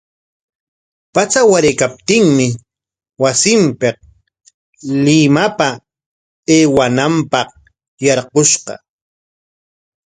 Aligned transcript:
Patsa 1.13 1.39
waraykaptinmi 1.51 2.47
wasinpik 3.21 3.97
Limapa 5.03 5.67
aywananpaq 6.55 7.49
yarqushqa. 8.05 8.73